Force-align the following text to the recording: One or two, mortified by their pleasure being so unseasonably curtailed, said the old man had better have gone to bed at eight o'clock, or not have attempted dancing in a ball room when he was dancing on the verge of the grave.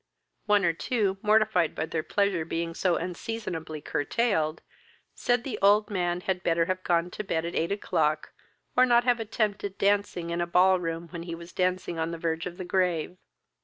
One 0.47 0.65
or 0.65 0.73
two, 0.73 1.19
mortified 1.21 1.75
by 1.75 1.85
their 1.85 2.01
pleasure 2.01 2.43
being 2.43 2.73
so 2.73 2.95
unseasonably 2.95 3.81
curtailed, 3.81 4.63
said 5.13 5.43
the 5.43 5.59
old 5.61 5.91
man 5.91 6.21
had 6.21 6.41
better 6.41 6.65
have 6.65 6.83
gone 6.83 7.11
to 7.11 7.23
bed 7.23 7.45
at 7.45 7.53
eight 7.53 7.71
o'clock, 7.71 8.33
or 8.75 8.83
not 8.83 9.03
have 9.03 9.19
attempted 9.19 9.77
dancing 9.77 10.31
in 10.31 10.41
a 10.41 10.47
ball 10.47 10.79
room 10.79 11.09
when 11.09 11.21
he 11.21 11.35
was 11.35 11.53
dancing 11.53 11.99
on 11.99 12.09
the 12.09 12.17
verge 12.17 12.47
of 12.47 12.57
the 12.57 12.65
grave. 12.65 13.19